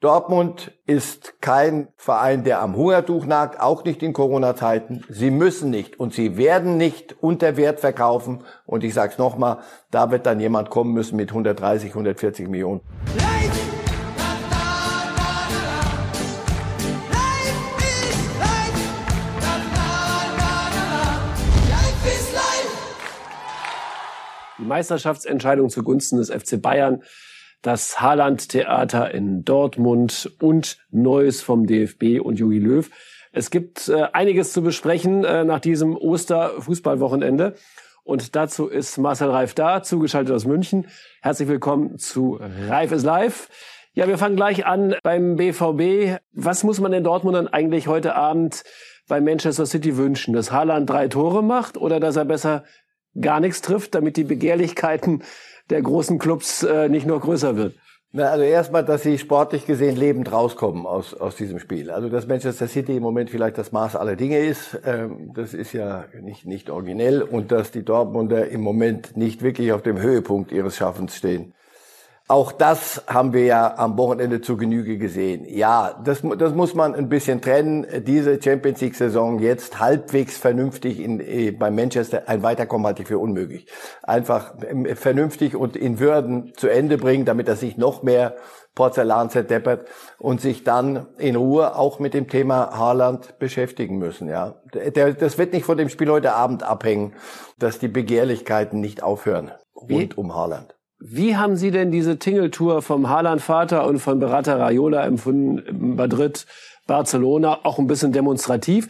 [0.00, 5.02] Dortmund ist kein Verein, der am Hungertuch nagt, auch nicht in Corona-Zeiten.
[5.08, 8.44] Sie müssen nicht und sie werden nicht unter Wert verkaufen.
[8.66, 12.82] Und ich sage es nochmal, da wird dann jemand kommen müssen mit 130, 140 Millionen.
[24.58, 27.02] Die Meisterschaftsentscheidung zugunsten des FC Bayern
[27.62, 32.88] das Haaland-Theater in Dortmund und Neues vom DFB und Jogi Löw.
[33.32, 37.54] Es gibt äh, einiges zu besprechen äh, nach diesem Osterfußballwochenende.
[38.02, 40.86] Und dazu ist Marcel Reif da, zugeschaltet aus München.
[41.22, 43.48] Herzlich willkommen zu Reif ist live.
[43.94, 46.20] Ja, wir fangen gleich an beim BVB.
[46.32, 48.62] Was muss man den Dortmundern eigentlich heute Abend
[49.08, 50.34] bei Manchester City wünschen?
[50.34, 52.64] Dass Haaland drei Tore macht oder dass er besser
[53.20, 55.22] gar nichts trifft, damit die Begehrlichkeiten
[55.70, 57.74] der großen Clubs äh, nicht nur größer wird?
[58.12, 61.90] Na, also erstmal, dass sie sportlich gesehen lebend rauskommen aus, aus diesem Spiel.
[61.90, 65.72] Also dass Manchester City im Moment vielleicht das Maß aller Dinge ist, ähm, das ist
[65.74, 67.20] ja nicht, nicht originell.
[67.20, 71.52] Und dass die Dortmunder im Moment nicht wirklich auf dem Höhepunkt ihres Schaffens stehen.
[72.28, 75.44] Auch das haben wir ja am Wochenende zur Genüge gesehen.
[75.48, 77.86] Ja, das, das muss man ein bisschen trennen.
[78.04, 83.08] Diese Champions League Saison jetzt halbwegs vernünftig in, äh, bei Manchester, ein Weiterkommen halte ich
[83.08, 83.68] für unmöglich.
[84.02, 88.34] Einfach ähm, vernünftig und in Würden zu Ende bringen, damit er sich noch mehr
[88.74, 89.88] Porzellan zerdeppert
[90.18, 94.28] und sich dann in Ruhe auch mit dem Thema Haaland beschäftigen müssen.
[94.28, 97.14] Ja, der, das wird nicht von dem Spiel heute Abend abhängen,
[97.58, 100.75] dass die Begehrlichkeiten nicht aufhören rund um Haaland.
[100.98, 106.46] Wie haben Sie denn diese Tingeltour vom Haaland-Vater und von Berater Raiola empfunden, Madrid,
[106.86, 108.88] Barcelona, auch ein bisschen demonstrativ?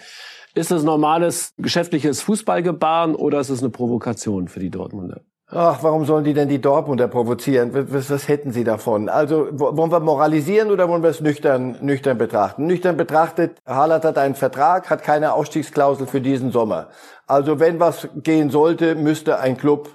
[0.54, 5.20] Ist das normales geschäftliches Fußballgebaren oder ist es eine Provokation für die Dortmunder?
[5.48, 7.70] Ach, warum sollen die denn die Dortmunder provozieren?
[7.72, 9.08] Was, was hätten sie davon?
[9.08, 12.66] Also wollen wir moralisieren oder wollen wir es nüchtern, nüchtern betrachten?
[12.66, 16.88] Nüchtern betrachtet, Haaland hat einen Vertrag, hat keine Ausstiegsklausel für diesen Sommer.
[17.26, 19.88] Also wenn was gehen sollte, müsste ein Club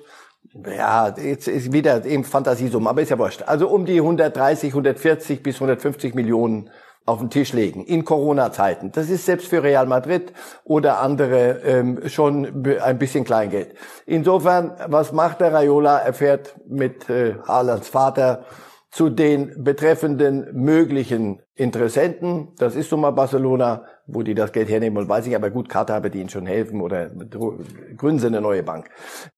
[0.53, 3.43] ja, jetzt ist wieder eben Fantasiesummen, aber ist ja wurscht.
[3.43, 6.69] Also um die 130, 140 bis 150 Millionen
[7.05, 8.91] auf den Tisch legen in Corona-Zeiten.
[8.91, 13.75] Das ist selbst für Real Madrid oder andere ähm, schon ein bisschen Kleingeld.
[14.05, 15.97] Insofern, was macht der Raiola?
[15.99, 18.43] Er fährt mit äh, Haalands Vater
[18.91, 22.49] zu den betreffenden möglichen Interessenten.
[22.57, 25.69] Das ist nun mal Barcelona, wo die das Geld hernehmen und weiß ich, aber gut,
[25.69, 27.09] Katar wird ihnen schon helfen oder
[27.95, 28.89] gründen sie eine neue Bank.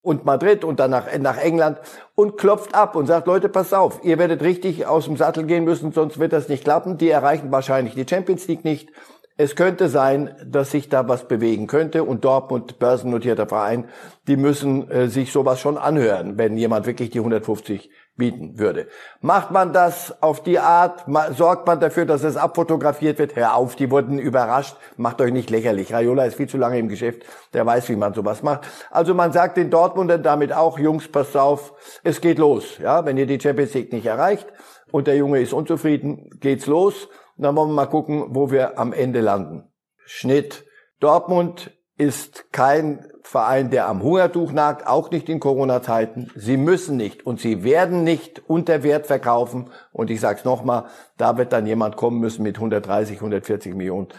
[0.02, 1.80] Und Madrid und dann nach, nach England
[2.16, 5.66] und klopft ab und sagt, Leute, pass auf, ihr werdet richtig aus dem Sattel gehen
[5.66, 6.98] müssen, sonst wird das nicht klappen.
[6.98, 8.90] Die erreichen wahrscheinlich die Champions League nicht.
[9.36, 13.86] Es könnte sein, dass sich da was bewegen könnte und Dortmund, börsennotierter Verein,
[14.28, 18.88] die müssen äh, sich sowas schon anhören, wenn jemand wirklich die 150 bieten würde.
[19.22, 23.76] Macht man das auf die Art, sorgt man dafür, dass es abfotografiert wird, hör auf,
[23.76, 25.94] die wurden überrascht, macht euch nicht lächerlich.
[25.94, 28.68] Raiola ist viel zu lange im Geschäft, der weiß, wie man sowas macht.
[28.92, 32.78] Also man sagt den Dortmundern damit auch, Jungs, passt auf, es geht los.
[32.78, 34.48] Ja, wenn ihr die Champions League nicht erreicht
[34.92, 37.10] und der Junge ist unzufrieden, geht's los.
[37.36, 39.72] Dann wollen wir mal gucken, wo wir am Ende landen.
[40.06, 40.66] Schnitt.
[41.00, 41.72] Dortmund
[42.04, 46.30] ist kein Verein, der am Hungertuch nagt, auch nicht in Corona-Zeiten.
[46.36, 49.70] Sie müssen nicht und sie werden nicht unter Wert verkaufen.
[49.94, 50.86] Und ich sage es nochmal,
[51.18, 54.10] da wird dann jemand kommen müssen mit 130, 140 Millionen.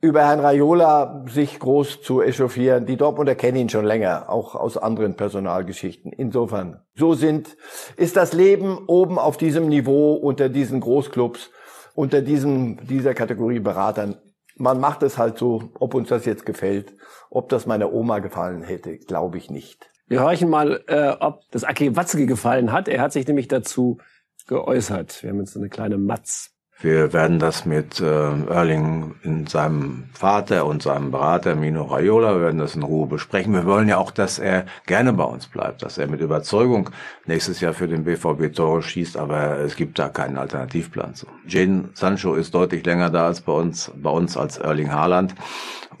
[0.00, 2.86] Über Herrn Raiola sich groß zu echauffieren.
[2.86, 6.10] Die Dortmunder kennen ihn schon länger, auch aus anderen Personalgeschichten.
[6.10, 7.56] Insofern, so sind,
[7.96, 11.50] ist das Leben oben auf diesem Niveau unter diesen Großclubs,
[11.94, 14.16] unter diesem, dieser Kategorie Beratern
[14.56, 16.94] man macht es halt so, ob uns das jetzt gefällt.
[17.30, 19.90] Ob das meiner Oma gefallen hätte, glaube ich nicht.
[20.06, 22.88] Wir horchen mal, äh, ob das Aki Watzke gefallen hat.
[22.88, 23.98] Er hat sich nämlich dazu
[24.46, 25.22] geäußert.
[25.22, 26.51] Wir haben jetzt eine kleine Matz.
[26.82, 32.58] Wir werden das mit äh, Erling in seinem Vater und seinem Berater Mino Raiola, werden
[32.58, 33.54] das in Ruhe besprechen.
[33.54, 36.90] Wir wollen ja auch, dass er gerne bei uns bleibt, dass er mit Überzeugung
[37.24, 41.26] nächstes Jahr für den BVB Tore schießt, aber es gibt da keinen Alternativplan zu.
[41.46, 45.36] Jane Sancho ist deutlich länger da als bei uns, bei uns als Erling Haaland.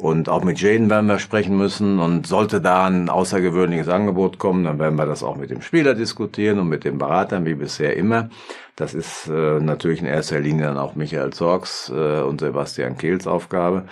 [0.02, 2.00] Und auch mit Jane werden wir sprechen müssen.
[2.00, 5.94] Und sollte da ein außergewöhnliches Angebot kommen, dann werden wir das auch mit dem Spieler
[5.94, 8.28] diskutieren und mit den Beratern, wie bisher immer.
[8.74, 13.28] Das ist äh, natürlich in erster Linie dann auch Michael Zorgs äh, und Sebastian Kehls
[13.28, 13.84] Aufgabe.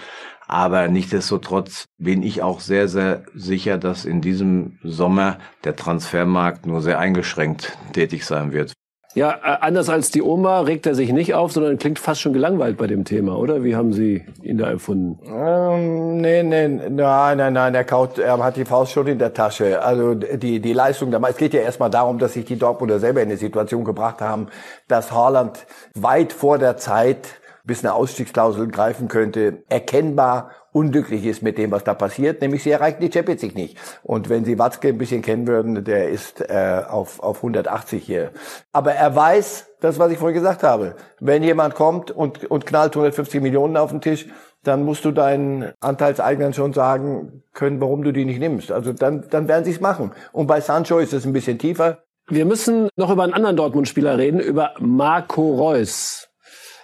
[0.49, 6.83] Aber nichtdestotrotz bin ich auch sehr, sehr sicher, dass in diesem Sommer der Transfermarkt nur
[6.83, 8.73] sehr eingeschränkt tätig sein wird.
[9.15, 12.33] Ja, äh, anders als die Oma regt er sich nicht auf, sondern klingt fast schon
[12.33, 13.65] gelangweilt bei dem Thema, oder?
[13.65, 15.19] Wie haben Sie ihn da empfunden?
[15.27, 19.35] Ähm, nee, nee, nein, nein, nein, er, kaut, er hat die Faust schon in der
[19.35, 19.83] Tasche.
[19.83, 23.29] Also die, die Leistung, es geht ja erstmal darum, dass sich die Dortmunder selber in
[23.29, 24.47] eine Situation gebracht haben,
[24.87, 31.59] dass Haaland weit vor der Zeit bis eine Ausstiegsklausel greifen könnte, erkennbar unglücklich ist mit
[31.59, 33.77] dem, was da passiert, nämlich sie erreichen die Champions League nicht.
[34.03, 38.31] Und wenn Sie Watzke ein bisschen kennen würden, der ist äh, auf, auf 180 hier.
[38.73, 42.93] Aber er weiß, das, was ich vorhin gesagt habe, wenn jemand kommt und, und knallt
[42.93, 44.27] 150 Millionen auf den Tisch,
[44.63, 48.71] dann musst du deinen Anteilseignern schon sagen können, warum du die nicht nimmst.
[48.71, 50.13] Also dann, dann werden sie es machen.
[50.33, 52.05] Und bei Sancho ist es ein bisschen tiefer.
[52.29, 56.30] Wir müssen noch über einen anderen Dortmund-Spieler reden, über Marco Reus.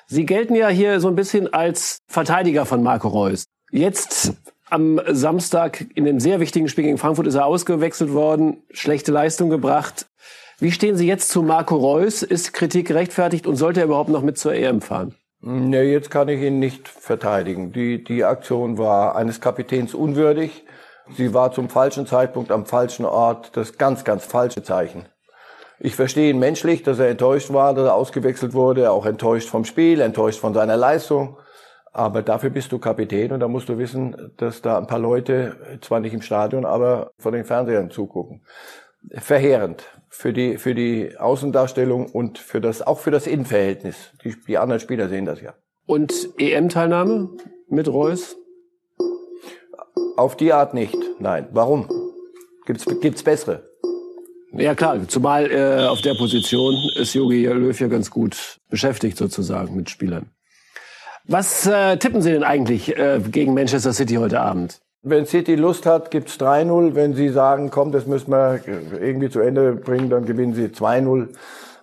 [0.08, 3.46] Sie gelten ja hier so ein bisschen als Verteidiger von Marco Reus.
[3.72, 4.34] Jetzt
[4.70, 9.50] am Samstag in dem sehr wichtigen Spiel gegen Frankfurt ist er ausgewechselt worden, schlechte Leistung
[9.50, 10.06] gebracht.
[10.58, 12.22] Wie stehen Sie jetzt zu Marco Reus?
[12.22, 15.14] Ist Kritik gerechtfertigt und sollte er überhaupt noch mit zur EM fahren?
[15.40, 17.72] Nee, jetzt kann ich ihn nicht verteidigen.
[17.72, 20.64] Die, die Aktion war eines Kapitäns unwürdig.
[21.16, 25.04] Sie war zum falschen Zeitpunkt am falschen Ort das ganz, ganz falsche Zeichen.
[25.78, 29.64] Ich verstehe ihn menschlich, dass er enttäuscht war, dass er ausgewechselt wurde, auch enttäuscht vom
[29.64, 31.36] Spiel, enttäuscht von seiner Leistung.
[31.92, 35.78] Aber dafür bist du Kapitän und da musst du wissen, dass da ein paar Leute,
[35.80, 38.42] zwar nicht im Stadion, aber vor den Fernsehern zugucken.
[39.12, 44.12] Verheerend für die, für die Außendarstellung und für das, auch für das Innenverhältnis.
[44.24, 45.54] Die, die anderen Spieler sehen das ja.
[45.86, 47.30] Und EM-Teilnahme
[47.68, 48.36] mit Reus?
[50.16, 50.96] Auf die Art nicht.
[51.18, 51.48] Nein.
[51.52, 51.88] Warum?
[52.64, 53.65] Gibt's, gibt's bessere?
[54.52, 59.76] Ja klar, zumal äh, auf der Position ist Jogi Löw ja ganz gut beschäftigt sozusagen
[59.76, 60.30] mit Spielern.
[61.24, 64.80] Was äh, tippen Sie denn eigentlich äh, gegen Manchester City heute Abend?
[65.02, 66.94] Wenn City Lust hat, gibt's 3-0.
[66.94, 68.60] Wenn Sie sagen, komm, das müssen wir
[69.00, 71.28] irgendwie zu Ende bringen, dann gewinnen Sie 2-0.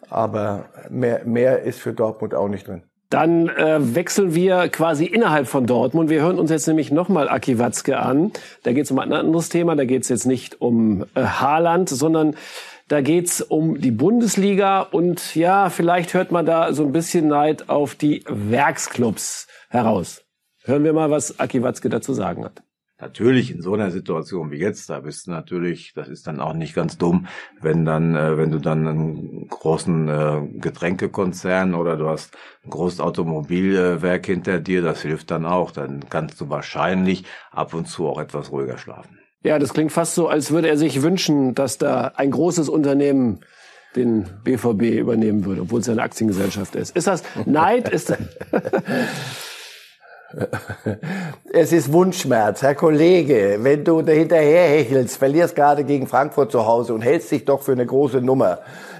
[0.09, 2.83] Aber mehr, mehr ist für Dortmund auch nicht drin.
[3.13, 6.09] Dann äh, wechseln wir quasi innerhalb von Dortmund.
[6.09, 8.31] Wir hören uns jetzt nämlich nochmal Aki Watzke an.
[8.63, 9.75] Da geht es um ein anderes Thema.
[9.75, 12.35] Da geht es jetzt nicht um äh, Haaland, sondern
[12.87, 17.69] da geht's um die Bundesliga und ja, vielleicht hört man da so ein bisschen Neid
[17.69, 20.23] auf die Werksclubs heraus.
[20.63, 22.63] Hören wir mal, was Aki Watzke dazu sagen hat.
[23.03, 26.53] Natürlich in so einer Situation wie jetzt, da bist du natürlich, das ist dann auch
[26.53, 27.27] nicht ganz dumm,
[27.59, 33.01] wenn dann, äh, wenn du dann einen großen äh, Getränkekonzern oder du hast ein großes
[33.01, 35.71] Automobilwerk hinter dir, das hilft dann auch.
[35.71, 39.19] Dann kannst du wahrscheinlich ab und zu auch etwas ruhiger schlafen.
[39.43, 43.41] Ja, das klingt fast so, als würde er sich wünschen, dass da ein großes Unternehmen
[43.97, 46.95] den BVB übernehmen würde, obwohl es eine Aktiengesellschaft ist.
[46.95, 47.89] Ist das Neid?
[47.89, 48.19] Ist das
[51.53, 53.57] es ist Wunschschmerz, Herr Kollege.
[53.59, 57.73] Wenn du hinterher hechelst, verlierst gerade gegen Frankfurt zu Hause und hältst dich doch für
[57.73, 58.59] eine große Nummer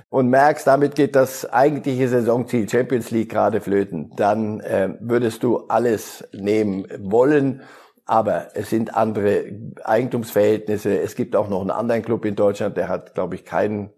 [0.10, 5.66] und merkst, damit geht das eigentliche Saisonziel Champions League gerade flöten, dann äh, würdest du
[5.68, 7.62] alles nehmen wollen
[8.06, 9.46] aber es sind andere
[9.84, 11.00] Eigentumsverhältnisse.
[11.00, 13.92] Es gibt auch noch einen anderen Club in Deutschland, der hat, glaube ich, keinen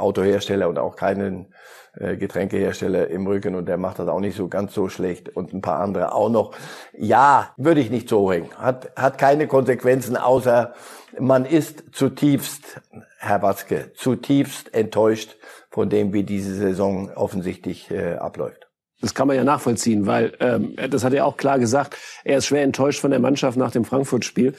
[0.00, 1.52] Autohersteller und auch keinen
[1.94, 5.52] äh, Getränkehersteller im Rücken und der macht das auch nicht so ganz so schlecht und
[5.52, 6.54] ein paar andere auch noch.
[6.96, 8.50] Ja, würde ich nicht so hängen.
[8.56, 10.74] Hat, hat keine Konsequenzen, außer
[11.18, 12.80] man ist zutiefst,
[13.18, 15.36] Herr Watzke, zutiefst enttäuscht
[15.70, 18.68] von dem, wie diese Saison offensichtlich äh, abläuft.
[19.00, 21.96] Das kann man ja nachvollziehen, weil ähm, das hat er auch klar gesagt.
[22.24, 24.54] Er ist schwer enttäuscht von der Mannschaft nach dem Frankfurt-Spiel.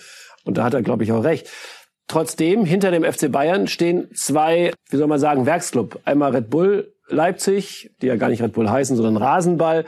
[0.45, 1.49] Und da hat er, glaube ich, auch recht.
[2.09, 6.01] Trotzdem, hinter dem FC Bayern stehen zwei, wie soll man sagen, Werksclub.
[6.05, 9.85] Einmal Red Bull Leipzig, die ja gar nicht Red Bull heißen, sondern Rasenball.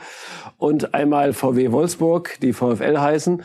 [0.56, 3.42] Und einmal VW Wolfsburg, die VfL heißen.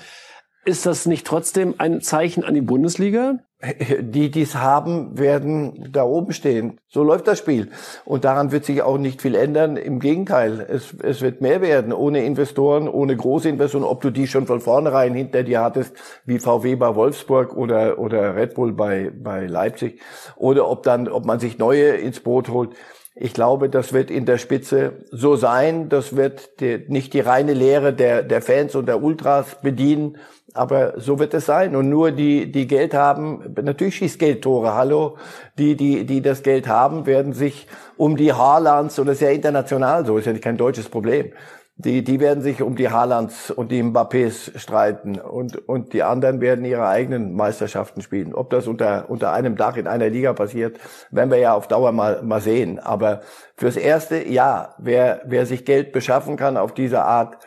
[0.63, 3.39] Ist das nicht trotzdem ein Zeichen an die Bundesliga?
[3.99, 6.79] Die, die es haben, werden da oben stehen.
[6.87, 7.69] So läuft das Spiel.
[8.05, 9.77] Und daran wird sich auch nicht viel ändern.
[9.77, 11.91] Im Gegenteil, es, es wird mehr werden.
[11.91, 15.95] Ohne Investoren, ohne große Investoren, ob du die schon von vornherein hinter dir hattest,
[16.25, 20.01] wie VW bei Wolfsburg oder, oder Red Bull bei, bei Leipzig,
[20.35, 22.75] oder ob dann, ob man sich neue ins Boot holt.
[23.19, 25.89] Ich glaube, das wird in der Spitze so sein.
[25.89, 30.17] Das wird die, nicht die reine Lehre der, der Fans und der Ultras bedienen,
[30.53, 31.75] aber so wird es sein.
[31.75, 35.17] Und nur die, die Geld haben, natürlich schießt Geld Tore, hallo.
[35.57, 39.29] Die, die, die das Geld haben, werden sich um die Haarlands, und das ist ja
[39.29, 41.31] international so, ist ja nicht kein deutsches Problem.
[41.79, 46.41] Die, die werden sich um die Haalands und die Mbappés streiten und, und die anderen
[46.41, 48.33] werden ihre eigenen Meisterschaften spielen.
[48.33, 50.79] Ob das unter, unter einem Dach in einer Liga passiert,
[51.11, 52.79] werden wir ja auf Dauer mal, mal sehen.
[52.79, 53.21] Aber
[53.55, 57.37] fürs Erste, ja, wer, wer sich Geld beschaffen kann auf diese Art,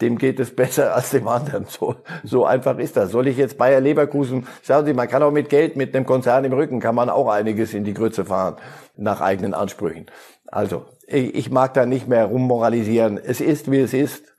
[0.00, 1.66] dem geht es besser als dem anderen.
[1.68, 3.10] So, so einfach ist das.
[3.10, 6.44] Soll ich jetzt Bayer Leverkusen, sagen Sie, man kann auch mit Geld, mit einem Konzern
[6.44, 8.56] im Rücken, kann man auch einiges in die Grütze fahren,
[8.96, 10.06] nach eigenen Ansprüchen.
[10.46, 13.18] Also, ich mag da nicht mehr rummoralisieren.
[13.18, 14.34] Es ist, wie es ist.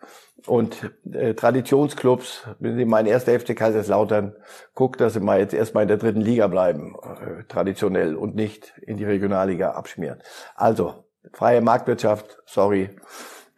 [0.48, 4.36] Und äh, Traditionsclubs, wenn Sie mein erster FC Kaiserslautern
[4.74, 8.74] guckt, dass sie mal jetzt erstmal in der dritten Liga bleiben, äh, traditionell und nicht
[8.82, 10.20] in die Regionalliga abschmieren.
[10.56, 12.90] Also, freie Marktwirtschaft, sorry,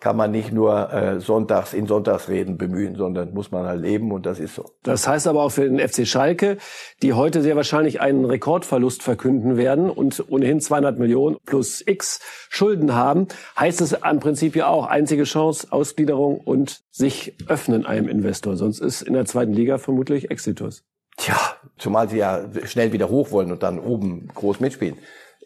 [0.03, 4.25] kann man nicht nur äh, sonntags in Sonntagsreden bemühen, sondern muss man halt leben und
[4.25, 4.65] das ist so.
[4.83, 6.57] Das heißt aber auch für den FC Schalke,
[7.01, 12.19] die heute sehr wahrscheinlich einen Rekordverlust verkünden werden und ohnehin 200 Millionen plus X
[12.49, 18.09] Schulden haben, heißt es im Prinzip ja auch einzige Chance Ausgliederung und sich öffnen einem
[18.09, 18.57] Investor.
[18.57, 20.83] Sonst ist in der zweiten Liga vermutlich Exitus.
[21.15, 21.37] Tja,
[21.77, 24.97] zumal sie ja schnell wieder hoch wollen und dann oben groß mitspielen.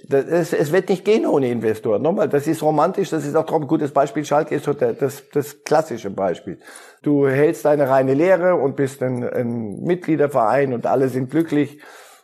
[0.10, 2.00] Das, es wird nicht gehen ohne Investor.
[2.00, 4.24] Nochmal, das ist romantisch, das ist auch ein gutes Beispiel.
[4.24, 6.60] Schalke ist das, das klassische Beispiel.
[7.02, 11.80] Du hältst eine reine Lehre und bist ein, ein Mitgliederverein und alle sind glücklich.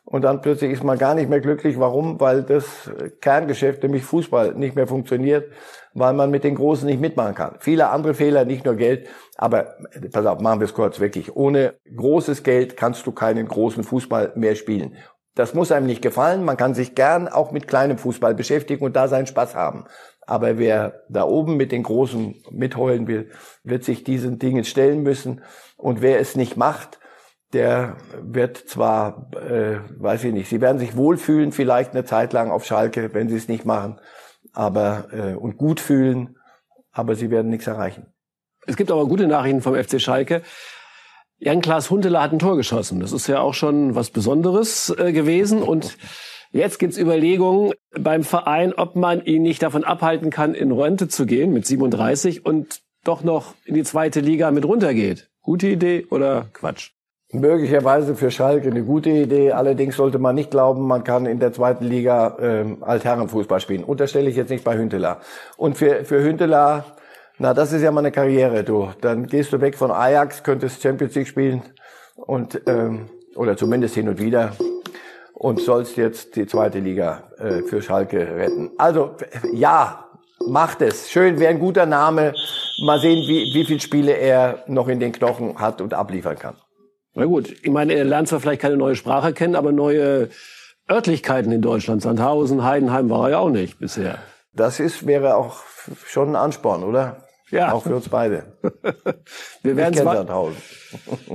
[0.05, 1.79] Und dann plötzlich ist man gar nicht mehr glücklich.
[1.79, 2.19] Warum?
[2.19, 2.89] Weil das
[3.21, 5.51] Kerngeschäft, nämlich Fußball, nicht mehr funktioniert,
[5.93, 7.55] weil man mit den Großen nicht mitmachen kann.
[7.59, 9.07] Viele andere Fehler, nicht nur Geld.
[9.37, 9.75] Aber
[10.11, 11.35] pass auf, machen wir es kurz wirklich.
[11.35, 14.95] Ohne großes Geld kannst du keinen großen Fußball mehr spielen.
[15.35, 16.43] Das muss einem nicht gefallen.
[16.43, 19.85] Man kann sich gern auch mit kleinem Fußball beschäftigen und da seinen Spaß haben.
[20.25, 23.29] Aber wer da oben mit den Großen mitheulen will,
[23.63, 25.41] wird sich diesen Dingen stellen müssen.
[25.75, 26.99] Und wer es nicht macht,
[27.51, 32.51] der wird zwar, äh, weiß ich nicht, sie werden sich wohlfühlen vielleicht eine Zeit lang
[32.51, 33.99] auf Schalke, wenn sie es nicht machen,
[34.53, 36.37] aber äh, und gut fühlen,
[36.91, 38.07] aber sie werden nichts erreichen.
[38.65, 40.41] Es gibt aber gute Nachrichten vom FC Schalke.
[41.39, 42.99] Jan-Klaas Huntelaar hat ein Tor geschossen.
[42.99, 45.61] Das ist ja auch schon was Besonderes äh, gewesen.
[45.61, 45.97] Und
[46.51, 51.25] jetzt gibt's Überlegungen beim Verein, ob man ihn nicht davon abhalten kann, in Rente zu
[51.25, 55.29] gehen mit 37 und doch noch in die zweite Liga mit runtergeht.
[55.41, 56.91] Gute Idee oder Quatsch?
[57.33, 59.51] Möglicherweise für Schalke eine gute Idee.
[59.51, 63.83] Allerdings sollte man nicht glauben, man kann in der zweiten Liga ähm, Altherrenfußball spielen.
[63.83, 65.19] Unterstelle ich jetzt nicht bei Hünteler.
[65.57, 66.85] Und für, für Hünteler
[67.39, 68.89] na, das ist ja mal eine Karriere, du.
[69.01, 71.63] Dann gehst du weg von Ajax, könntest Champions League spielen
[72.15, 74.53] und ähm, oder zumindest hin und wieder
[75.33, 78.71] und sollst jetzt die zweite Liga äh, für Schalke retten.
[78.77, 79.15] Also
[79.51, 80.05] ja,
[80.47, 81.09] macht es.
[81.09, 82.33] Schön, wäre ein guter Name.
[82.85, 86.55] Mal sehen, wie, wie viele Spiele er noch in den Knochen hat und abliefern kann.
[87.15, 90.29] Na gut, ich meine, er lernt zwar vielleicht keine neue Sprache kennen, aber neue
[90.89, 92.01] Örtlichkeiten in Deutschland.
[92.01, 94.17] Sandhausen, Heidenheim war er ja auch nicht bisher.
[94.55, 95.61] Das ist, wäre auch
[96.05, 97.27] schon ein Ansporn, oder?
[97.49, 97.71] Ja.
[97.71, 98.57] Auch für uns beide.
[99.63, 100.03] Wir werden es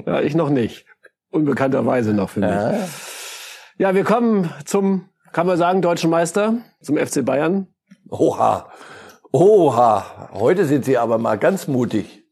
[0.07, 0.87] Ja, ich noch nicht.
[1.31, 2.49] Unbekannterweise noch für mich.
[2.49, 2.89] Ja.
[3.77, 7.67] ja, wir kommen zum, kann man sagen, deutschen Meister, zum FC Bayern.
[8.09, 8.71] Oha.
[9.31, 10.31] Oha.
[10.33, 12.25] Heute sind Sie aber mal ganz mutig.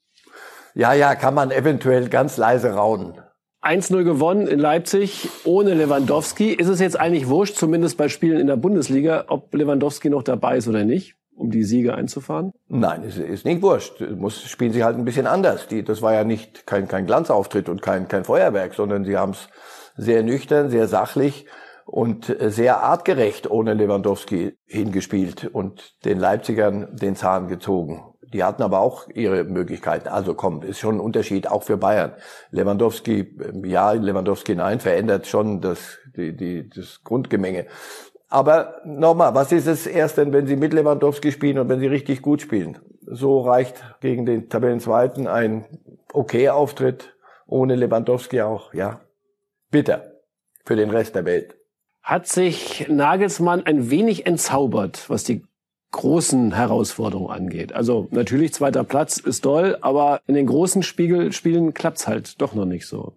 [0.75, 3.21] Ja, ja, kann man eventuell ganz leise raunen.
[3.67, 6.53] 1-0 gewonnen in Leipzig ohne Lewandowski.
[6.53, 10.57] Ist es jetzt eigentlich wurscht, zumindest bei Spielen in der Bundesliga, ob Lewandowski noch dabei
[10.57, 11.17] ist oder nicht?
[11.37, 12.53] um die Siege einzufahren?
[12.69, 14.01] Nein, es ist nicht wurscht.
[14.01, 15.69] Muss spielen sie halt ein bisschen anders.
[15.69, 19.33] Die, das war ja nicht kein, kein Glanzauftritt und kein, kein Feuerwerk, sondern sie haben
[19.33, 19.49] es
[19.97, 21.47] sehr nüchtern, sehr sachlich
[21.85, 28.03] und sehr artgerecht ohne Lewandowski hingespielt und den Leipzigern den Zahn gezogen.
[28.37, 30.09] Die hatten aber auch ihre Möglichkeiten.
[30.09, 32.13] Also komm, ist schon ein Unterschied auch für Bayern.
[32.51, 37.65] Lewandowski, ja, Lewandowski nein, verändert schon das, die, die, das Grundgemenge.
[38.29, 41.87] Aber nochmal, was ist es erst denn, wenn Sie mit Lewandowski spielen und wenn Sie
[41.87, 42.77] richtig gut spielen?
[43.07, 45.65] So reicht gegen den Tabellenzweiten ein
[46.13, 47.17] okay Auftritt
[47.47, 49.01] ohne Lewandowski auch, ja.
[49.71, 50.13] Bitter
[50.67, 51.57] für den Rest der Welt.
[52.03, 55.43] Hat sich Nagelsmann ein wenig entzaubert, was die
[55.93, 57.73] großen Herausforderungen angeht.
[57.73, 62.55] Also natürlich zweiter Platz ist toll, aber in den großen Spiegel Spielen klappt's halt doch
[62.55, 63.15] noch nicht so.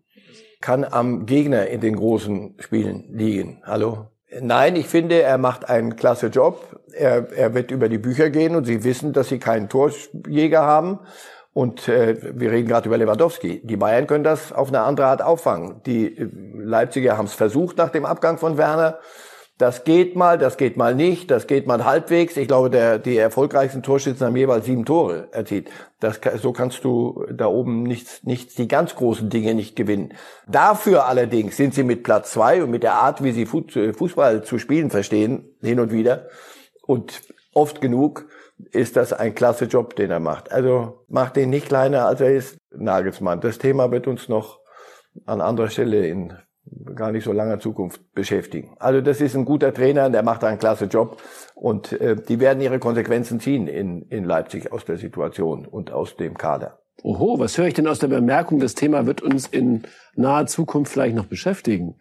[0.62, 3.62] Kann am Gegner in den großen Spielen liegen.
[3.66, 4.08] Hallo?
[4.42, 6.80] Nein, ich finde, er macht einen klasse Job.
[6.94, 11.00] Er, er wird über die Bücher gehen und Sie wissen, dass Sie keinen Torjäger haben.
[11.52, 13.62] Und äh, wir reden gerade über Lewandowski.
[13.64, 15.82] Die Bayern können das auf eine andere Art auffangen.
[15.86, 19.00] Die äh, Leipziger haben es versucht nach dem Abgang von Werner.
[19.60, 22.38] Das geht mal, das geht mal nicht, das geht mal halbwegs.
[22.38, 25.70] Ich glaube, der, die erfolgreichsten Torschützen haben jeweils sieben Tore erzielt.
[26.00, 30.14] Das, so kannst du da oben nichts, nichts, die ganz großen Dinge nicht gewinnen.
[30.48, 34.60] Dafür allerdings sind sie mit Platz zwei und mit der Art, wie sie Fußball zu
[34.60, 36.30] spielen verstehen, hin und wieder
[36.84, 37.22] und
[37.54, 38.30] oft genug,
[38.72, 40.54] ist das ein klasse Job, den er macht.
[40.54, 43.42] Also macht den nicht kleiner, als er ist, Nagelsmann.
[43.42, 44.62] Das Thema wird uns noch
[45.26, 46.34] an anderer Stelle in
[46.96, 48.76] gar nicht so langer Zukunft beschäftigen.
[48.80, 51.22] Also das ist ein guter Trainer, der macht einen klasse Job
[51.56, 56.16] und äh, die werden ihre Konsequenzen ziehen in, in Leipzig aus der Situation und aus
[56.16, 56.80] dem Kader.
[57.02, 59.84] Oho, was höre ich denn aus der Bemerkung, das Thema wird uns in
[60.16, 61.96] naher Zukunft vielleicht noch beschäftigen?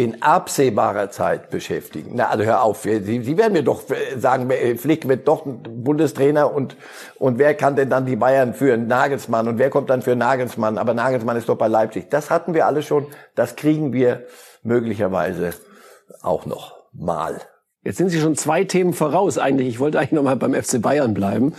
[0.00, 2.12] In absehbarer Zeit beschäftigen.
[2.14, 3.82] Na, also hör auf, Sie, Sie werden mir doch
[4.16, 6.76] sagen, Flick wird doch Bundestrainer und,
[7.18, 8.86] und wer kann denn dann die Bayern führen?
[8.86, 9.46] Nagelsmann.
[9.46, 10.78] Und wer kommt dann für Nagelsmann?
[10.78, 12.08] Aber Nagelsmann ist doch bei Leipzig.
[12.08, 13.08] Das hatten wir alle schon.
[13.34, 14.24] Das kriegen wir
[14.62, 15.52] möglicherweise
[16.22, 17.38] auch noch mal.
[17.82, 19.68] Jetzt sind Sie schon zwei Themen voraus eigentlich.
[19.68, 21.54] Ich wollte eigentlich noch mal beim FC Bayern bleiben.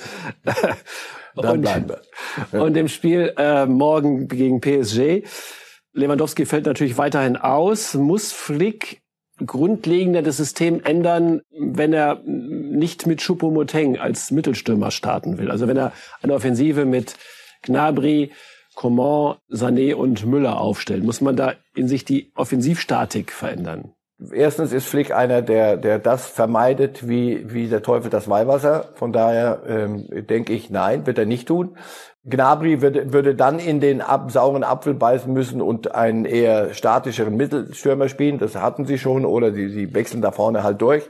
[1.35, 2.61] Dann und, bleiben wir.
[2.61, 5.23] und im Spiel äh, morgen gegen PSG.
[5.93, 7.95] Lewandowski fällt natürlich weiterhin aus.
[7.95, 9.01] Muss Flick
[9.45, 15.51] grundlegender das System ändern, wenn er nicht mit Choupo-Moteng als Mittelstürmer starten will?
[15.51, 17.15] Also wenn er eine Offensive mit
[17.63, 18.31] Gnabry,
[18.75, 23.93] Coman, Sané und Müller aufstellt, muss man da in sich die Offensivstatik verändern?
[24.31, 28.89] Erstens ist Flick einer, der, der das vermeidet wie, wie der Teufel das Weihwasser.
[28.93, 31.75] Von daher ähm, denke ich, nein, wird er nicht tun.
[32.23, 37.35] Gnabry würde, würde dann in den ab, sauren Apfel beißen müssen und einen eher statischeren
[37.35, 38.37] Mittelstürmer spielen.
[38.37, 41.09] Das hatten sie schon oder sie, sie wechseln da vorne halt durch.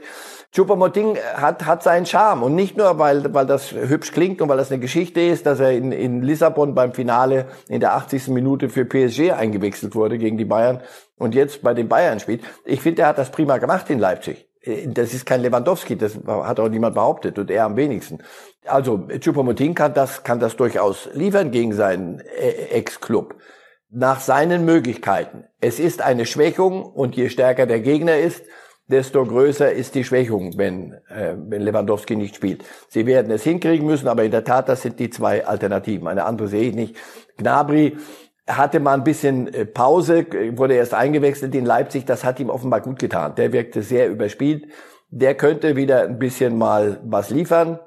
[0.54, 4.58] Choupo-Moting hat, hat seinen Charme und nicht nur, weil, weil das hübsch klingt und weil
[4.58, 8.28] das eine Geschichte ist, dass er in, in Lissabon beim Finale in der 80.
[8.28, 10.82] Minute für PSG eingewechselt wurde gegen die Bayern
[11.16, 12.42] und jetzt bei den Bayern spielt.
[12.66, 14.46] Ich finde, er hat das prima gemacht in Leipzig.
[14.88, 18.18] Das ist kein Lewandowski, das hat auch niemand behauptet und er am wenigsten.
[18.66, 23.36] Also Choupo-Moting kann das, kann das durchaus liefern gegen seinen äh, Ex-Club.
[23.88, 25.44] Nach seinen Möglichkeiten.
[25.60, 28.44] Es ist eine Schwächung und je stärker der Gegner ist,
[28.86, 32.64] desto größer ist die Schwächung, wenn, äh, wenn Lewandowski nicht spielt.
[32.88, 36.08] Sie werden es hinkriegen müssen, aber in der Tat, das sind die zwei Alternativen.
[36.08, 36.96] Eine andere sehe ich nicht.
[37.38, 37.96] Gnabry
[38.48, 42.80] hatte mal ein bisschen äh, Pause, wurde erst eingewechselt in Leipzig, das hat ihm offenbar
[42.80, 43.34] gut getan.
[43.36, 44.66] Der wirkte sehr überspielt.
[45.10, 47.78] Der könnte wieder ein bisschen mal was liefern.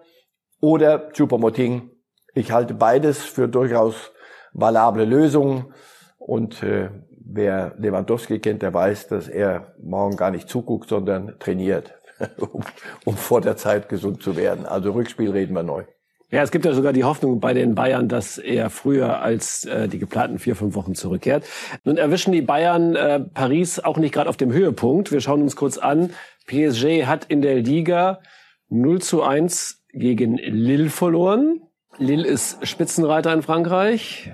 [0.62, 1.92] Oder Choupo-Moting.
[2.34, 4.12] Ich halte beides für durchaus
[4.54, 5.74] valable Lösungen.
[6.18, 6.90] Und äh,
[7.26, 11.94] wer Lewandowski kennt, der weiß, dass er morgen gar nicht zuguckt, sondern trainiert,
[12.38, 12.62] um,
[13.04, 14.66] um vor der Zeit gesund zu werden.
[14.66, 15.84] Also Rückspiel reden wir neu.
[16.32, 19.88] Ja, es gibt ja sogar die Hoffnung bei den Bayern, dass er früher als äh,
[19.88, 21.46] die geplanten vier, fünf Wochen zurückkehrt.
[21.84, 25.12] Nun erwischen die Bayern äh, Paris auch nicht gerade auf dem Höhepunkt.
[25.12, 26.12] Wir schauen uns kurz an.
[26.48, 28.22] PSG hat in der Liga
[28.70, 31.62] 0 zu 1 gegen Lille verloren.
[31.98, 34.32] Lille ist Spitzenreiter in Frankreich.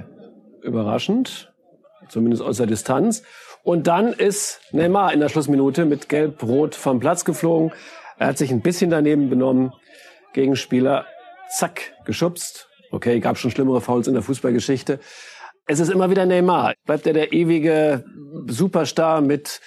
[0.63, 1.50] Überraschend
[2.09, 3.23] zumindest aus der Distanz.
[3.63, 7.71] Und dann ist Neymar in der Schlussminute mit Gelb-Rot vom Platz geflogen.
[8.17, 9.73] Er hat sich ein bisschen daneben benommen.
[10.33, 11.05] Gegenspieler,
[11.49, 12.69] zack, geschubst.
[12.91, 14.99] Okay, gab schon schlimmere Fouls in der Fußballgeschichte.
[15.67, 16.73] Es ist immer wieder Neymar.
[16.85, 18.03] Bleibt er der ewige
[18.47, 19.61] Superstar mit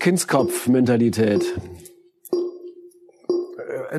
[0.00, 1.44] Kindskopf-Mentalität?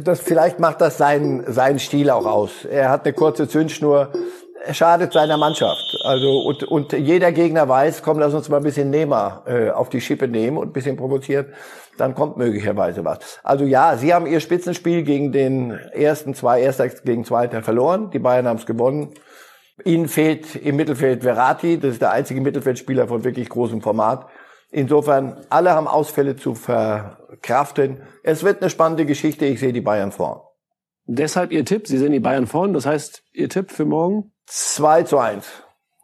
[0.04, 2.66] Das, vielleicht macht das seinen, seinen Stil auch aus.
[2.66, 4.12] Er hat eine kurze Zündschnur
[4.64, 5.91] er schadet seiner Mannschaft.
[6.04, 9.90] Also und, und jeder Gegner weiß, komm, lass uns mal ein bisschen Nehmer äh, auf
[9.90, 11.48] die Schippe nehmen und ein bisschen provozieren,
[11.98, 13.40] dann kommt möglicherweise was.
[13.44, 18.10] Also ja, sie haben ihr Spitzenspiel gegen den ersten, zwei Erster gegen Zweiter verloren.
[18.12, 19.14] Die Bayern haben es gewonnen.
[19.86, 24.28] Ihnen fehlt im Mittelfeld Verratti, das ist der einzige Mittelfeldspieler von wirklich großem Format.
[24.72, 28.02] Insofern, alle haben Ausfälle zu verkraften.
[28.24, 29.46] Es wird eine spannende Geschichte.
[29.46, 30.40] Ich sehe die Bayern vorn.
[31.06, 32.74] Deshalb Ihr Tipp, Sie sehen die Bayern vorn.
[32.74, 34.32] Das heißt, Ihr Tipp für morgen?
[34.46, 35.46] 2 zu 1.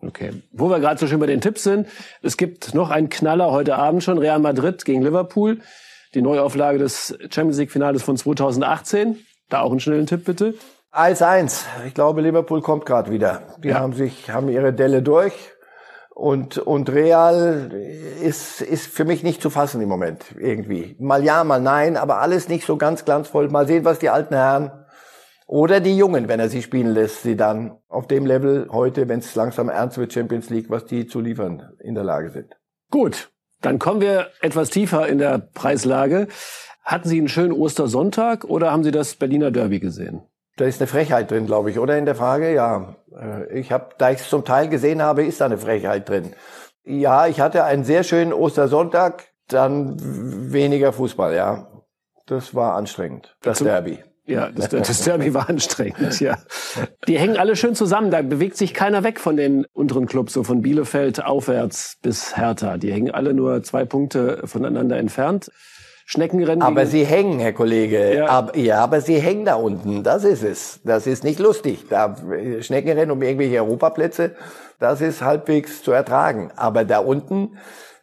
[0.02, 0.44] Okay.
[0.52, 1.88] Wo wir gerade so schön bei den Tipps sind,
[2.22, 5.60] es gibt noch einen Knaller heute Abend schon, Real Madrid gegen Liverpool.
[6.14, 9.18] Die Neuauflage des Champions League Finales von 2018.
[9.50, 10.54] Da auch einen schnellen Tipp bitte.
[10.94, 11.66] 1-1.
[11.86, 13.56] Ich glaube, Liverpool kommt gerade wieder.
[13.64, 13.80] Die ja.
[13.80, 15.34] haben sich, haben ihre Delle durch.
[16.10, 17.72] Und, und Real
[18.24, 20.96] ist, ist für mich nicht zu fassen im Moment, irgendwie.
[21.00, 23.50] Mal ja, mal nein, aber alles nicht so ganz glanzvoll.
[23.50, 24.72] Mal sehen, was die alten Herren
[25.48, 29.20] oder die Jungen, wenn er sie spielen lässt, sie dann auf dem Level heute, wenn
[29.20, 32.58] es langsam ernst wird, Champions League, was die zu liefern in der Lage sind.
[32.92, 33.32] Gut,
[33.62, 36.28] dann kommen wir etwas tiefer in der Preislage.
[36.84, 40.22] Hatten Sie einen schönen Ostersonntag oder haben Sie das Berliner Derby gesehen?
[40.58, 42.54] Da ist eine Frechheit drin, glaube ich, oder in der Frage?
[42.54, 46.10] Ja, äh, ich habe, da ich es zum Teil gesehen habe, ist da eine Frechheit
[46.10, 46.34] drin.
[46.84, 49.98] Ja, ich hatte einen sehr schönen Ostersonntag, dann
[50.52, 51.68] weniger Fußball, ja.
[52.26, 54.00] Das war anstrengend, das Zum, Derby.
[54.28, 56.38] Ja, das, das Derby war anstrengend, ja.
[57.08, 60.44] Die hängen alle schön zusammen, da bewegt sich keiner weg von den unteren Clubs, so
[60.44, 62.78] von Bielefeld aufwärts bis Hertha.
[62.78, 65.50] Die hängen alle nur zwei Punkte voneinander entfernt.
[66.10, 66.62] Schneckenrennen.
[66.62, 68.16] Aber sie hängen, Herr Kollege.
[68.16, 68.28] Ja.
[68.28, 70.04] Aber, ja, aber sie hängen da unten.
[70.04, 70.80] Das ist es.
[70.86, 71.86] Das ist nicht lustig.
[71.90, 72.16] Da
[72.62, 74.36] Schneckenrennen um irgendwelche Europaplätze,
[74.80, 76.52] das ist halbwegs zu ertragen.
[76.56, 77.58] Aber da unten,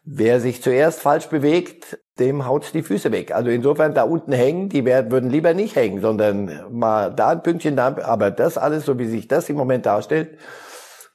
[0.05, 3.35] wer sich zuerst falsch bewegt, dem haut's die Füße weg.
[3.35, 7.43] Also insofern da unten hängen, die werden, würden lieber nicht hängen, sondern mal da ein
[7.43, 7.97] Pünktchen da.
[8.03, 10.39] Aber das alles, so wie sich das im Moment darstellt,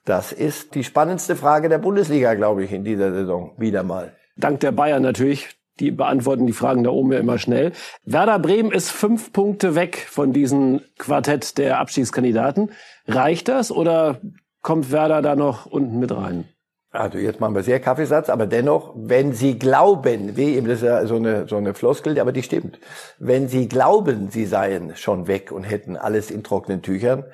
[0.06, 3.54] das ist die spannendste Frage der Bundesliga, glaube ich, in dieser Saison.
[3.58, 4.14] Wieder mal.
[4.36, 5.50] Dank der Bayern natürlich.
[5.80, 7.72] Die beantworten die Fragen da oben ja immer schnell.
[8.04, 12.72] Werder Bremen ist fünf Punkte weg von diesem Quartett der Abstiegskandidaten.
[13.08, 14.20] Reicht das oder
[14.62, 16.50] kommt Werder da noch unten mit rein?
[16.92, 20.86] Also jetzt machen wir sehr Kaffeesatz, aber dennoch, wenn Sie glauben, wie eben das ist
[20.86, 22.80] ja so eine, so eine Floskel, aber die stimmt.
[23.20, 27.26] Wenn Sie glauben, Sie seien schon weg und hätten alles in trockenen Tüchern,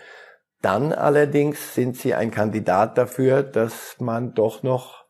[0.62, 5.06] dann allerdings sind Sie ein Kandidat dafür, dass man doch noch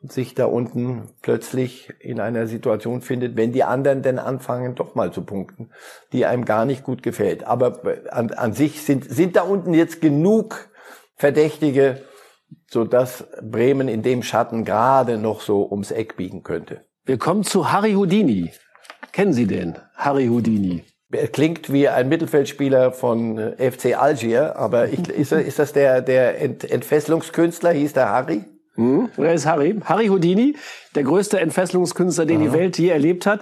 [0.00, 5.12] sich da unten plötzlich in einer Situation findet, wenn die anderen denn anfangen, doch mal
[5.12, 5.70] zu punkten,
[6.12, 7.44] die einem gar nicht gut gefällt.
[7.44, 10.70] Aber an, an sich sind, sind da unten jetzt genug
[11.14, 12.02] Verdächtige,
[12.72, 16.80] so dass Bremen in dem Schatten gerade noch so ums Eck biegen könnte.
[17.04, 18.50] Wir kommen zu Harry Houdini.
[19.12, 19.76] Kennen Sie den?
[19.94, 20.82] Harry Houdini.
[21.10, 26.00] Er klingt wie ein Mittelfeldspieler von äh, FC Algier, aber ich, ist, ist das der,
[26.00, 27.72] der Ent, Entfesselungskünstler?
[27.72, 28.44] Hieß der Harry?
[28.76, 29.78] Hm, wer ist Harry?
[29.84, 30.56] Harry Houdini,
[30.94, 32.44] der größte Entfesselungskünstler, den Aha.
[32.46, 33.40] die Welt je erlebt hat.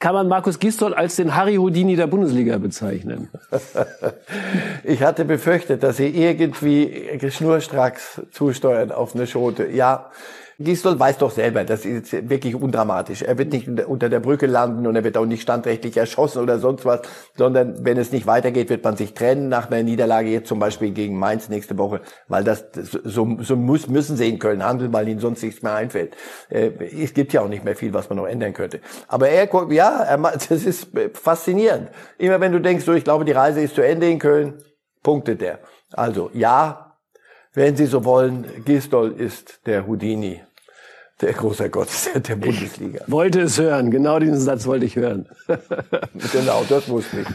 [0.00, 3.30] Kann man Markus Gisdol als den Harry Houdini der Bundesliga bezeichnen?
[4.84, 9.66] ich hatte befürchtet, dass Sie irgendwie schnurstracks zusteuern auf eine Schote.
[9.66, 10.12] Ja,
[10.60, 13.22] Gisdol weiß doch selber, das ist wirklich undramatisch.
[13.22, 16.58] Er wird nicht unter der Brücke landen und er wird auch nicht standrechtlich erschossen oder
[16.58, 17.02] sonst was,
[17.36, 20.90] sondern wenn es nicht weitergeht, wird man sich trennen nach einer Niederlage, jetzt zum Beispiel
[20.90, 25.06] gegen Mainz nächste Woche, weil das so, so muss, müssen sie in Köln handeln, weil
[25.06, 26.16] ihnen sonst nichts mehr einfällt.
[26.48, 26.72] Äh,
[27.04, 28.80] es gibt ja auch nicht mehr viel, was man noch ändern könnte.
[29.06, 31.90] Aber er, ja, er, das ist faszinierend.
[32.18, 34.54] Immer wenn du denkst, so, ich glaube, die Reise ist zu Ende in Köln,
[35.04, 35.60] punktet er.
[35.92, 36.96] Also, ja,
[37.52, 40.42] wenn Sie so wollen, Gisdol ist der Houdini
[41.20, 43.00] der große Gott der Bundesliga.
[43.06, 45.28] Ich wollte es hören, genau diesen Satz wollte ich hören.
[46.32, 47.26] genau, das wusste ich.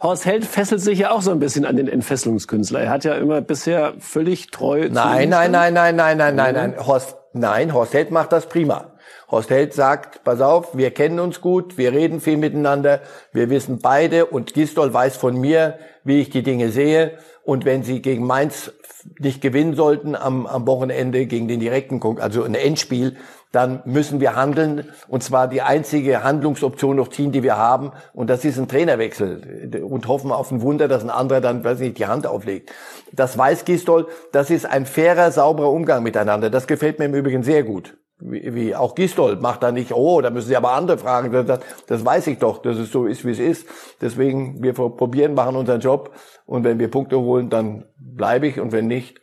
[0.00, 2.80] Horst Held fesselt sich ja auch so ein bisschen an den Entfesselungskünstler.
[2.80, 4.88] Er hat ja immer bisher völlig treu.
[4.90, 6.86] Nein, nein, nein, nein, nein, nein, nein, nein.
[6.86, 8.89] Horst, nein, Horst Held macht das prima.
[9.30, 13.00] Horst Held sagt, pass auf, wir kennen uns gut, wir reden viel miteinander,
[13.32, 17.18] wir wissen beide und Gistol weiß von mir, wie ich die Dinge sehe.
[17.44, 18.72] Und wenn sie gegen Mainz
[19.18, 23.16] nicht gewinnen sollten am, am Wochenende gegen den direkten, also ein Endspiel,
[23.52, 28.30] dann müssen wir handeln und zwar die einzige Handlungsoption noch ziehen, die wir haben und
[28.30, 31.98] das ist ein Trainerwechsel und hoffen auf ein Wunder, dass ein anderer dann, weiß nicht,
[31.98, 32.70] die Hand auflegt.
[33.12, 36.50] Das weiß Gistol, das ist ein fairer, sauberer Umgang miteinander.
[36.50, 37.96] Das gefällt mir im Übrigen sehr gut.
[38.20, 41.32] Wie, wie auch Gistol macht da nicht, oh, da müssen Sie aber andere fragen.
[41.46, 43.66] Das, das weiß ich doch, dass es so ist, wie es ist.
[44.00, 46.14] Deswegen, wir probieren, machen unseren Job
[46.46, 49.20] und wenn wir Punkte holen, dann bleibe ich und wenn nicht,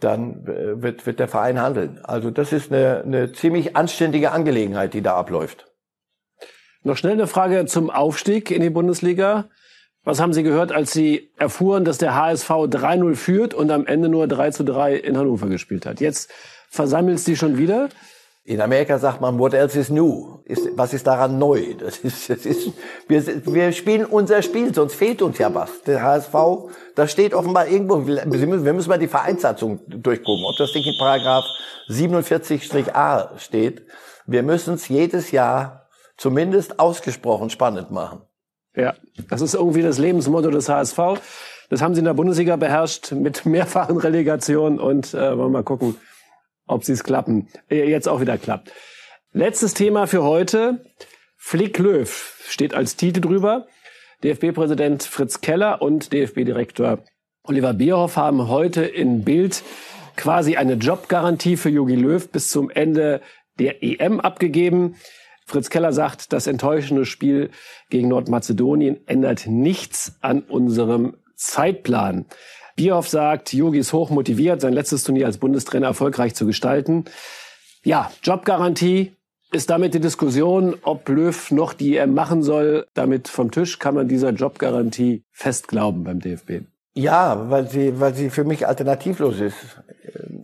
[0.00, 2.00] dann äh, wird, wird der Verein handeln.
[2.02, 5.66] Also das ist eine, eine ziemlich anständige Angelegenheit, die da abläuft.
[6.82, 9.48] Noch schnell eine Frage zum Aufstieg in die Bundesliga.
[10.04, 14.08] Was haben Sie gehört, als Sie erfuhren, dass der HSV 3-0 führt und am Ende
[14.08, 16.00] nur 3 zu 3 in Hannover gespielt hat?
[16.00, 16.30] Jetzt
[16.68, 17.88] versammelt Sie schon wieder.
[18.46, 20.38] In Amerika sagt man, what else is new?
[20.44, 21.74] Ist, was ist daran neu?
[21.74, 22.70] Das ist, das ist,
[23.08, 25.82] wir, wir spielen unser Spiel, sonst fehlt uns ja was.
[25.82, 26.32] Der HSV,
[26.94, 31.44] da steht offenbar irgendwo, wir müssen, mal die Vereinssatzung durchgucken, ob das nicht in Paragraph
[31.88, 33.82] 47-a steht.
[34.26, 38.22] Wir müssen es jedes Jahr zumindest ausgesprochen spannend machen.
[38.76, 38.94] Ja,
[39.28, 40.98] das ist irgendwie das Lebensmotto des HSV.
[41.68, 45.96] Das haben sie in der Bundesliga beherrscht mit mehrfachen Relegationen und äh, wollen mal gucken,
[46.66, 48.72] ob sie es klappen, äh, jetzt auch wieder klappt.
[49.32, 50.84] Letztes Thema für heute.
[51.36, 53.66] Flick Löw steht als Titel drüber.
[54.24, 57.04] DFB-Präsident Fritz Keller und DFB-Direktor
[57.44, 59.62] Oliver Bierhoff haben heute in Bild
[60.16, 63.20] quasi eine Jobgarantie für Jogi Löw bis zum Ende
[63.58, 64.96] der EM abgegeben.
[65.44, 67.50] Fritz Keller sagt, das enttäuschende Spiel
[67.88, 72.26] gegen Nordmazedonien ändert nichts an unserem Zeitplan.
[72.76, 77.06] Bierhoff sagt, Yogi ist hoch motiviert, sein letztes Turnier als Bundestrainer erfolgreich zu gestalten.
[77.82, 79.12] Ja, Jobgarantie
[79.50, 83.94] ist damit die Diskussion, ob Löw noch die EM machen soll, damit vom Tisch kann
[83.94, 86.66] man dieser Jobgarantie festglauben beim DFB.
[86.94, 89.56] Ja, weil sie, weil sie für mich alternativlos ist.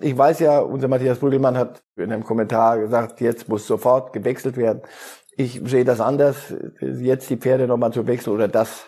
[0.00, 4.56] Ich weiß ja, unser Matthias Brügelmann hat in einem Kommentar gesagt, jetzt muss sofort gewechselt
[4.56, 4.82] werden.
[5.36, 8.86] Ich sehe das anders, jetzt die Pferde nochmal zu wechseln oder das,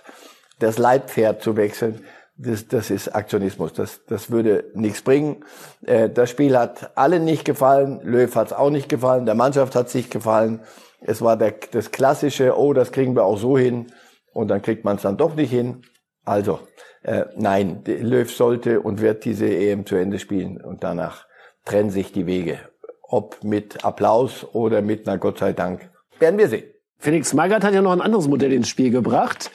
[0.59, 2.01] das Leitpferd zu wechseln
[2.37, 3.73] das, das ist Aktionismus.
[3.73, 5.45] Das, das würde nichts bringen.
[5.87, 8.01] Äh, das Spiel hat allen nicht gefallen.
[8.03, 9.27] Löw hat es auch nicht gefallen.
[9.27, 10.61] Der Mannschaft hat es nicht gefallen.
[11.01, 13.93] Es war der, das klassische, oh, das kriegen wir auch so hin.
[14.33, 15.83] Und dann kriegt man es dann doch nicht hin.
[16.25, 16.59] Also,
[17.03, 20.61] äh, nein, Löw sollte und wird diese EM zu Ende spielen.
[20.61, 21.27] Und danach
[21.65, 22.59] trennen sich die Wege.
[23.03, 26.65] Ob mit Applaus oder mit, na Gott sei Dank, werden wir sehen.
[26.99, 29.51] Felix Magath hat ja noch ein anderes Modell ins Spiel gebracht.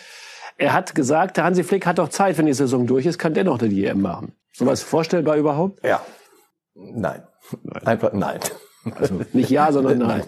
[0.59, 3.33] Er hat gesagt, der Hansi Flick hat doch Zeit, wenn die Saison durch ist, kann
[3.33, 4.33] dennoch die EM machen.
[4.51, 5.83] So was vorstellbar überhaupt?
[5.85, 6.01] Ja.
[6.75, 7.23] Nein.
[7.63, 7.83] nein.
[7.85, 8.39] Einfach nein.
[8.95, 10.23] Also nicht ja, sondern nein.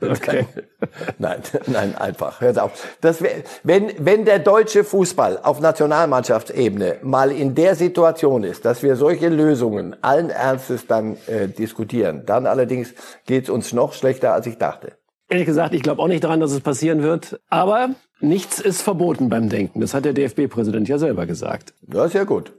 [0.00, 0.46] Okay.
[1.18, 2.40] Nein, nein, einfach.
[2.40, 2.96] Hört auf.
[3.00, 8.82] Das wär, wenn, wenn der deutsche Fußball auf Nationalmannschaftsebene mal in der Situation ist, dass
[8.82, 12.94] wir solche Lösungen allen Ernstes dann äh, diskutieren, dann allerdings
[13.26, 14.98] geht's uns noch schlechter, als ich dachte.
[15.28, 17.40] Ehrlich gesagt, ich glaube auch nicht daran, dass es passieren wird.
[17.48, 19.80] Aber nichts ist verboten beim Denken.
[19.80, 21.74] Das hat der DFB-Präsident ja selber gesagt.
[21.82, 22.52] Das ist ja gut.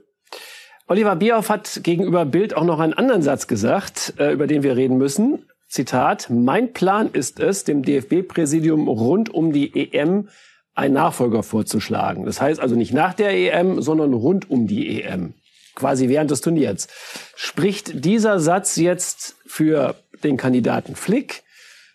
[0.86, 4.76] Oliver Bierhoff hat gegenüber Bild auch noch einen anderen Satz gesagt, äh, über den wir
[4.76, 5.44] reden müssen.
[5.68, 10.28] Zitat, mein Plan ist es, dem DFB-Präsidium rund um die EM
[10.74, 12.24] einen Nachfolger vorzuschlagen.
[12.24, 15.34] Das heißt also nicht nach der EM, sondern rund um die EM.
[15.74, 16.88] Quasi während des Turniers.
[17.36, 19.94] Spricht dieser Satz jetzt für
[20.24, 21.42] den Kandidaten Flick,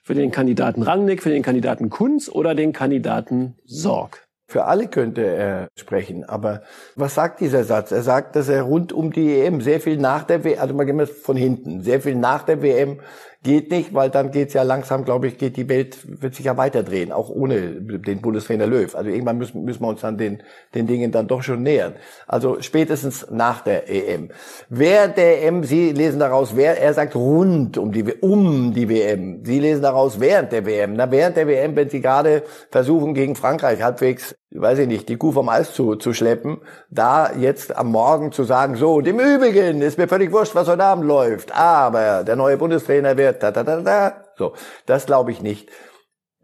[0.03, 4.27] für den Kandidaten Rangnick, für den Kandidaten Kunz oder den Kandidaten Sorg?
[4.45, 6.25] Für alle könnte er sprechen.
[6.25, 6.61] Aber
[6.95, 7.91] was sagt dieser Satz?
[7.91, 10.85] Er sagt, dass er rund um die EM sehr viel nach der WM, also man
[10.85, 12.99] geht von hinten, sehr viel nach der WM
[13.43, 16.57] geht nicht, weil dann geht's ja langsam, glaube ich, geht die Welt, wird sich ja
[16.57, 18.95] weiterdrehen, auch ohne den Bundestrainer Löw.
[18.95, 20.41] Also irgendwann müssen, müssen wir uns dann den,
[20.73, 21.93] den Dingen dann doch schon nähern.
[22.25, 24.29] Also spätestens nach der EM.
[24.69, 29.43] Während der EM, Sie lesen daraus, wer, er sagt rund um die, um die WM.
[29.43, 30.93] Sie lesen daraus während der WM.
[30.93, 35.17] Na, während der WM, wenn Sie gerade versuchen, gegen Frankreich halbwegs weiß ich nicht, die
[35.17, 39.19] Kuh vom Eis zu, zu schleppen, da jetzt am Morgen zu sagen, so, und im
[39.19, 43.51] Übrigen ist mir völlig wurscht, was heute Abend läuft, aber der neue Bundestrainer wird, da,
[43.51, 44.53] da, da, da, so,
[44.85, 45.69] das glaube ich nicht.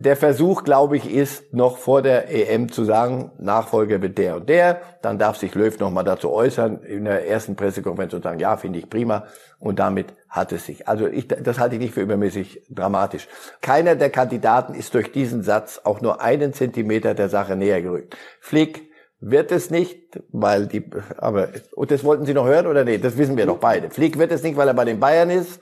[0.02, 4.48] Der Versuch, glaube ich, ist noch vor der EM zu sagen, Nachfolger wird der und
[4.48, 4.80] der.
[5.02, 8.80] Dann darf sich Löw nochmal dazu äußern in der ersten Pressekonferenz und sagen, ja, finde
[8.80, 9.26] ich prima.
[9.60, 10.88] Und damit hat es sich.
[10.88, 13.28] Also ich, das halte ich nicht für übermäßig dramatisch.
[13.62, 18.16] Keiner der Kandidaten ist durch diesen Satz auch nur einen Zentimeter der Sache näher gerückt.
[18.40, 23.00] Flick wird es nicht, weil die, aber, und das wollten Sie noch hören oder nee?
[23.00, 23.90] Das wissen wir doch beide.
[23.90, 25.60] Flick wird es nicht, weil er bei den Bayern ist.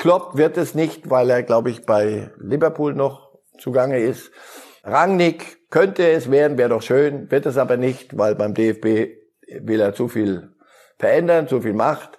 [0.00, 4.30] Klopp wird es nicht, weil er, glaube ich, bei Liverpool noch zugange ist.
[4.82, 9.10] Rangnick könnte es werden, wäre doch schön, wird es aber nicht, weil beim DFB
[9.60, 10.54] will er zu viel
[10.98, 12.18] verändern, zu viel Macht.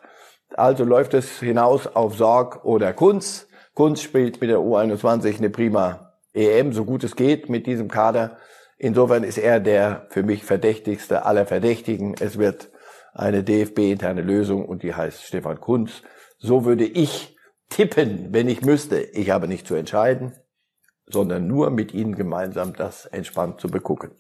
[0.54, 3.48] Also läuft es hinaus auf Sorg oder Kunz.
[3.74, 8.38] Kunz spielt mit der U21 eine prima EM, so gut es geht mit diesem Kader.
[8.78, 12.13] Insofern ist er der für mich verdächtigste aller Verdächtigen.
[12.20, 12.70] Es wird
[13.15, 16.04] eine DFB-interne Lösung und die heißt Stefan Kunz.
[16.38, 17.31] So würde ich
[17.72, 19.02] tippen, wenn ich müsste.
[19.02, 20.34] Ich habe nicht zu entscheiden
[21.14, 24.12] sondern nur mit ihnen gemeinsam das entspannt zu begucken.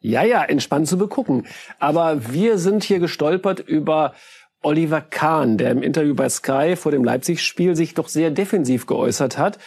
[0.00, 1.46] Ja, ja, entspannt zu begucken.
[1.78, 4.14] Aber wir sind hier gestolpert über
[4.62, 9.36] Oliver Kahn, der im Interview bei Sky vor dem Leipzig-Spiel sich doch sehr defensiv geäußert
[9.36, 9.58] hat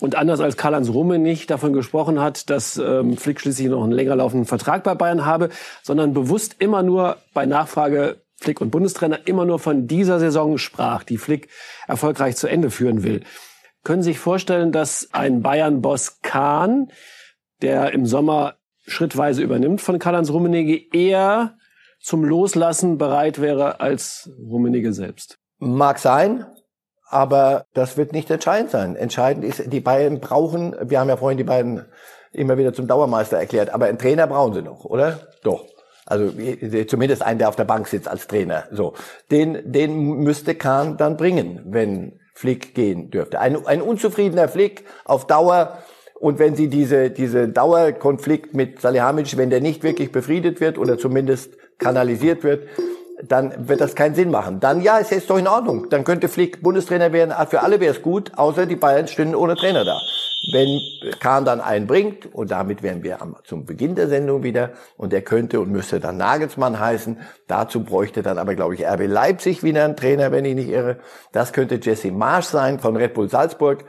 [0.00, 3.92] und anders als Karl-Heinz Rumme nicht davon gesprochen hat, dass ähm, Flick schließlich noch einen
[3.92, 5.48] länger laufenden Vertrag bei Bayern habe,
[5.82, 11.04] sondern bewusst immer nur bei Nachfrage Flick und Bundestrainer immer nur von dieser Saison sprach,
[11.04, 11.48] die Flick
[11.86, 13.22] erfolgreich zu Ende führen will.
[13.84, 16.90] Können Sie sich vorstellen, dass ein Bayern-Boss Kahn,
[17.62, 21.56] der im Sommer schrittweise übernimmt von Karl-Heinz Rummenigge, eher
[22.00, 25.38] zum Loslassen bereit wäre als Rummenigge selbst?
[25.58, 26.46] Mag sein,
[27.08, 28.96] aber das wird nicht entscheidend sein.
[28.96, 31.84] Entscheidend ist, die Bayern brauchen, wir haben ja vorhin die beiden
[32.32, 35.28] immer wieder zum Dauermeister erklärt, aber einen Trainer brauchen sie noch, oder?
[35.42, 35.66] Doch.
[36.04, 36.32] Also
[36.88, 38.64] zumindest einen, der auf der Bank sitzt als Trainer.
[38.72, 38.94] So,
[39.30, 43.38] den, den müsste Kahn dann bringen, wenn Flick gehen dürfte.
[43.38, 45.78] Ein, ein unzufriedener Flick auf Dauer
[46.22, 50.96] und wenn Sie diese, diese Dauerkonflikt mit Salihamidzic, wenn der nicht wirklich befriedet wird oder
[50.96, 52.68] zumindest kanalisiert wird,
[53.26, 54.60] dann wird das keinen Sinn machen.
[54.60, 55.88] Dann ja, es ist doch in Ordnung.
[55.90, 57.34] Dann könnte Flick Bundestrainer werden.
[57.48, 59.98] Für alle wäre es gut, außer die Bayern stünden ohne Trainer da.
[60.52, 60.80] Wenn
[61.18, 65.12] Kahn dann einen bringt, und damit wären wir am, zum Beginn der Sendung wieder, und
[65.12, 69.62] er könnte und müsste dann Nagelsmann heißen, dazu bräuchte dann aber, glaube ich, RB Leipzig
[69.62, 70.98] wieder einen Trainer, wenn ich nicht irre.
[71.32, 73.84] Das könnte Jesse Marsch sein von Red Bull Salzburg.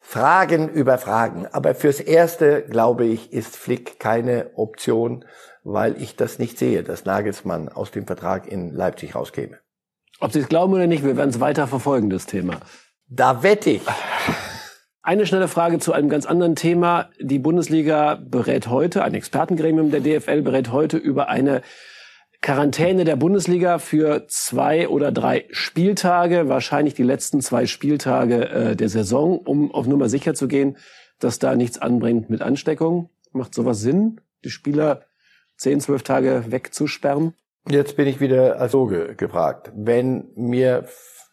[0.00, 1.46] Fragen über Fragen.
[1.52, 5.26] Aber fürs Erste, glaube ich, ist Flick keine Option
[5.72, 9.58] weil ich das nicht sehe, dass Nagelsmann aus dem Vertrag in Leipzig rauskäme.
[10.20, 12.60] Ob Sie es glauben oder nicht, wir werden es weiter verfolgen, das Thema.
[13.08, 13.82] Da wette ich.
[15.02, 17.10] Eine schnelle Frage zu einem ganz anderen Thema.
[17.20, 21.62] Die Bundesliga berät heute, ein Expertengremium der DFL berät heute über eine
[22.40, 28.88] Quarantäne der Bundesliga für zwei oder drei Spieltage, wahrscheinlich die letzten zwei Spieltage äh, der
[28.88, 30.76] Saison, um auf Nummer sicher zu gehen,
[31.20, 33.10] dass da nichts anbringt mit Ansteckung.
[33.32, 34.20] Macht sowas Sinn?
[34.44, 35.02] Die Spieler
[35.56, 37.34] zehn, zwölf Tage wegzusperren?
[37.68, 39.72] Jetzt bin ich wieder als so ge gefragt.
[39.74, 40.86] Wenn mir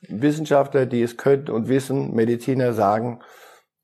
[0.08, 3.22] Wissenschaftler, die es können und wissen, Mediziner sagen,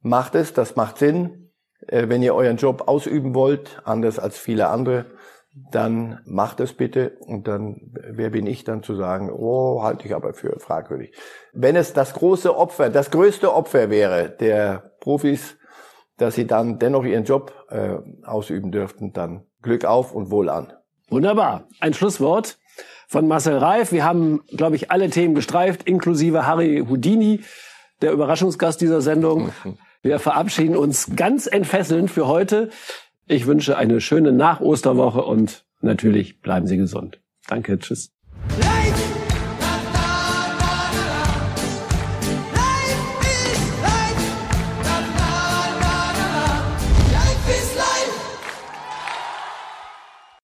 [0.02, 1.52] macht es, das macht Sinn.
[1.88, 5.06] Äh, wenn ihr euren Job ausüben wollt, anders als viele andere,
[5.54, 10.16] dann macht es bitte und dann, wer bin ich dann zu sagen, oh, halte ich
[10.16, 11.14] aber für fragwürdig.
[11.52, 15.58] Wenn es das große Opfer, das größte Opfer wäre der Profis,
[16.18, 20.72] dass sie dann dennoch ihren Job äh, ausüben dürften, dann Glück auf und wohl an.
[21.10, 21.68] Wunderbar.
[21.82, 22.58] Ein Schlusswort
[23.10, 23.92] von Marcel Reif.
[23.92, 27.42] Wir haben, glaube ich, alle Themen gestreift, inklusive Harry Houdini,
[28.02, 29.52] der Überraschungsgast dieser Sendung.
[30.04, 32.70] Wir verabschieden uns ganz entfesselnd für heute.
[33.28, 37.22] Ich wünsche eine schöne Nach-Osterwoche und natürlich bleiben Sie gesund.
[37.48, 38.12] Danke, tschüss.